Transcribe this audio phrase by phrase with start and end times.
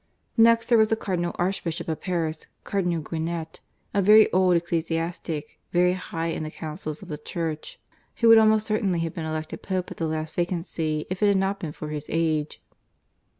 [0.35, 3.59] Next there was the Cardinal Archbishop of Paris, Cardinal Guinet,
[3.93, 7.79] a very old ecclesiastic, very high in the counsels of the Church,
[8.15, 11.37] who would almost certainly have been elected Pope at the last vacancy if it had
[11.37, 12.63] not been for his age.